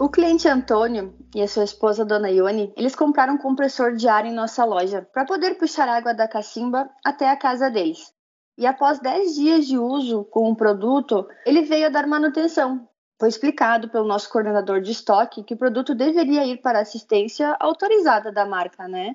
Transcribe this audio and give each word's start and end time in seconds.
O 0.00 0.08
cliente 0.08 0.48
Antônio 0.48 1.14
e 1.34 1.42
a 1.42 1.46
sua 1.46 1.62
esposa 1.62 2.06
Dona 2.06 2.30
Ione, 2.30 2.72
eles 2.74 2.96
compraram 2.96 3.34
um 3.34 3.36
compressor 3.36 3.94
de 3.94 4.08
ar 4.08 4.24
em 4.24 4.32
nossa 4.32 4.64
loja 4.64 5.06
para 5.12 5.26
poder 5.26 5.58
puxar 5.58 5.86
água 5.90 6.14
da 6.14 6.26
cacimba 6.26 6.88
até 7.04 7.28
a 7.28 7.36
casa 7.36 7.70
deles. 7.70 8.10
E 8.56 8.66
após 8.66 8.98
10 8.98 9.34
dias 9.34 9.66
de 9.66 9.76
uso 9.76 10.24
com 10.24 10.50
o 10.50 10.56
produto, 10.56 11.28
ele 11.44 11.60
veio 11.60 11.84
a 11.84 11.90
dar 11.90 12.06
manutenção. 12.06 12.88
Foi 13.18 13.28
explicado 13.28 13.90
pelo 13.90 14.08
nosso 14.08 14.30
coordenador 14.30 14.80
de 14.80 14.90
estoque 14.90 15.42
que 15.42 15.52
o 15.52 15.58
produto 15.58 15.94
deveria 15.94 16.46
ir 16.46 16.62
para 16.62 16.80
assistência 16.80 17.54
autorizada 17.60 18.32
da 18.32 18.46
marca, 18.46 18.88
né? 18.88 19.14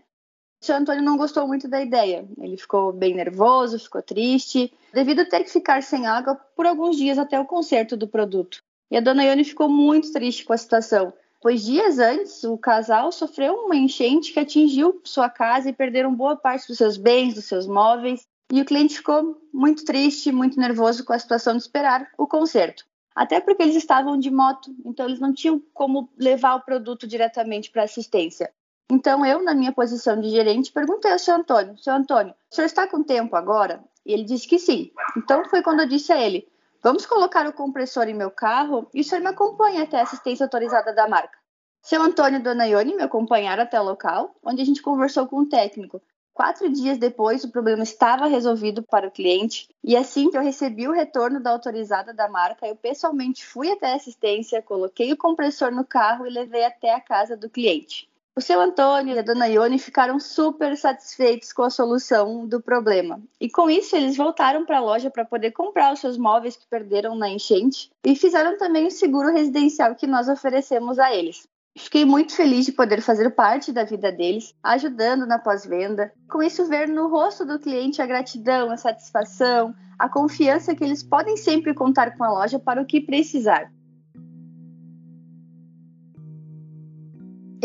O 0.61 0.65
seu 0.67 0.75
Antônio 0.75 1.01
não 1.01 1.17
gostou 1.17 1.47
muito 1.47 1.67
da 1.67 1.81
ideia. 1.81 2.29
Ele 2.37 2.57
ficou 2.57 2.93
bem 2.93 3.15
nervoso, 3.15 3.79
ficou 3.79 4.03
triste, 4.03 4.71
devido 4.93 5.21
a 5.21 5.25
ter 5.25 5.43
que 5.43 5.49
ficar 5.49 5.81
sem 5.81 6.05
água 6.05 6.35
por 6.55 6.67
alguns 6.67 6.95
dias 6.95 7.17
até 7.17 7.39
o 7.39 7.45
conserto 7.45 7.97
do 7.97 8.07
produto. 8.07 8.63
E 8.89 8.97
a 8.97 9.01
dona 9.01 9.23
Ione 9.23 9.43
ficou 9.43 9.67
muito 9.67 10.11
triste 10.11 10.45
com 10.45 10.53
a 10.53 10.57
situação, 10.57 11.13
pois 11.41 11.63
dias 11.63 11.99
antes 11.99 12.43
o 12.43 12.57
casal 12.57 13.11
sofreu 13.11 13.53
uma 13.65 13.75
enchente 13.75 14.31
que 14.31 14.39
atingiu 14.39 15.01
sua 15.03 15.29
casa 15.29 15.69
e 15.69 15.73
perderam 15.73 16.13
boa 16.13 16.35
parte 16.35 16.67
dos 16.67 16.77
seus 16.77 16.97
bens, 16.97 17.33
dos 17.33 17.45
seus 17.45 17.67
móveis. 17.67 18.25
E 18.51 18.61
o 18.61 18.65
cliente 18.65 18.97
ficou 18.97 19.41
muito 19.51 19.83
triste, 19.85 20.31
muito 20.31 20.59
nervoso 20.59 21.03
com 21.03 21.13
a 21.13 21.19
situação 21.19 21.55
de 21.55 21.63
esperar 21.63 22.07
o 22.17 22.27
conserto. 22.27 22.85
Até 23.15 23.39
porque 23.39 23.63
eles 23.63 23.75
estavam 23.75 24.19
de 24.19 24.29
moto, 24.29 24.75
então 24.85 25.07
eles 25.07 25.19
não 25.19 25.33
tinham 25.33 25.61
como 25.73 26.09
levar 26.17 26.55
o 26.55 26.61
produto 26.61 27.07
diretamente 27.07 27.71
para 27.71 27.83
assistência. 27.83 28.51
Então 28.91 29.25
eu, 29.25 29.41
na 29.41 29.55
minha 29.55 29.71
posição 29.71 30.19
de 30.19 30.29
gerente, 30.29 30.71
perguntei 30.71 31.11
ao 31.11 31.17
seu 31.17 31.35
Antônio: 31.35 31.77
Seu 31.77 31.93
Antônio, 31.93 32.33
o 32.51 32.55
senhor 32.55 32.67
está 32.67 32.87
com 32.87 33.03
tempo 33.03 33.35
agora? 33.35 33.83
E 34.05 34.13
ele 34.13 34.23
disse 34.23 34.47
que 34.47 34.59
sim. 34.59 34.91
Então 35.17 35.45
foi 35.45 35.63
quando 35.63 35.79
eu 35.79 35.87
disse 35.87 36.11
a 36.11 36.21
ele: 36.21 36.47
Vamos 36.85 37.03
colocar 37.07 37.47
o 37.47 37.51
compressor 37.51 38.07
em 38.07 38.13
meu 38.13 38.29
carro 38.29 38.87
e 38.93 39.01
o 39.01 39.03
senhor 39.03 39.19
me 39.19 39.29
acompanha 39.29 39.81
até 39.81 39.97
a 39.99 40.03
assistência 40.03 40.43
autorizada 40.43 40.93
da 40.93 41.07
marca. 41.07 41.35
Seu 41.81 41.99
Antônio 41.99 42.39
e 42.39 42.43
Dona 42.43 42.67
Ione 42.67 42.93
me 42.93 43.01
acompanharam 43.01 43.63
até 43.63 43.81
o 43.81 43.83
local, 43.83 44.35
onde 44.43 44.61
a 44.61 44.65
gente 44.65 44.83
conversou 44.83 45.25
com 45.25 45.37
o 45.37 45.49
técnico. 45.49 45.99
Quatro 46.31 46.69
dias 46.71 46.99
depois, 46.99 47.43
o 47.43 47.49
problema 47.49 47.81
estava 47.81 48.27
resolvido 48.27 48.83
para 48.83 49.07
o 49.07 49.11
cliente, 49.11 49.67
e 49.83 49.97
assim 49.97 50.29
que 50.29 50.37
eu 50.37 50.43
recebi 50.43 50.87
o 50.87 50.91
retorno 50.91 51.41
da 51.41 51.49
autorizada 51.49 52.13
da 52.13 52.29
marca, 52.29 52.67
eu 52.67 52.75
pessoalmente 52.75 53.43
fui 53.43 53.71
até 53.71 53.93
a 53.93 53.95
assistência, 53.95 54.61
coloquei 54.61 55.11
o 55.11 55.17
compressor 55.17 55.71
no 55.71 55.83
carro 55.83 56.27
e 56.27 56.29
levei 56.29 56.65
até 56.65 56.93
a 56.93 57.01
casa 57.01 57.35
do 57.35 57.49
cliente. 57.49 58.07
O 58.37 58.41
seu 58.41 58.59
Antônio 58.59 59.15
e 59.15 59.19
a 59.19 59.21
dona 59.21 59.47
Ione 59.47 59.79
ficaram 59.79 60.19
super 60.19 60.75
satisfeitos 60.75 61.53
com 61.53 61.63
a 61.63 61.69
solução 61.69 62.45
do 62.45 62.61
problema. 62.61 63.21
E 63.39 63.49
com 63.49 63.69
isso, 63.69 63.95
eles 63.95 64.17
voltaram 64.17 64.65
para 64.65 64.79
a 64.79 64.81
loja 64.81 65.09
para 65.09 65.23
poder 65.23 65.51
comprar 65.51 65.93
os 65.93 66.01
seus 66.01 66.17
móveis 66.17 66.57
que 66.57 66.67
perderam 66.67 67.15
na 67.15 67.29
enchente 67.29 67.89
e 68.05 68.13
fizeram 68.13 68.57
também 68.57 68.87
o 68.87 68.91
seguro 68.91 69.31
residencial 69.31 69.95
que 69.95 70.05
nós 70.05 70.27
oferecemos 70.27 70.99
a 70.99 71.15
eles. 71.15 71.47
Fiquei 71.77 72.03
muito 72.03 72.35
feliz 72.35 72.65
de 72.65 72.73
poder 72.73 73.01
fazer 73.01 73.29
parte 73.29 73.71
da 73.71 73.85
vida 73.85 74.11
deles, 74.11 74.53
ajudando 74.61 75.25
na 75.25 75.39
pós-venda. 75.39 76.11
Com 76.29 76.43
isso, 76.43 76.67
ver 76.67 76.89
no 76.89 77.07
rosto 77.07 77.45
do 77.45 77.57
cliente 77.57 78.01
a 78.01 78.05
gratidão, 78.05 78.69
a 78.69 78.75
satisfação, 78.75 79.73
a 79.97 80.09
confiança 80.09 80.75
que 80.75 80.83
eles 80.83 81.01
podem 81.01 81.37
sempre 81.37 81.73
contar 81.73 82.17
com 82.17 82.23
a 82.25 82.31
loja 82.31 82.59
para 82.59 82.81
o 82.81 82.85
que 82.85 82.99
precisar. 82.99 83.71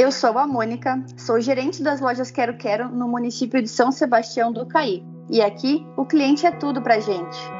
Eu 0.00 0.10
sou 0.10 0.38
a 0.38 0.46
Mônica, 0.46 1.04
sou 1.14 1.38
gerente 1.42 1.82
das 1.82 2.00
lojas 2.00 2.30
Quero 2.30 2.56
Quero 2.56 2.88
no 2.88 3.06
município 3.06 3.60
de 3.60 3.68
São 3.68 3.92
Sebastião 3.92 4.50
do 4.50 4.64
Caí. 4.64 5.04
E 5.28 5.42
aqui 5.42 5.86
o 5.94 6.06
cliente 6.06 6.46
é 6.46 6.50
tudo 6.50 6.80
pra 6.80 6.98
gente. 7.00 7.59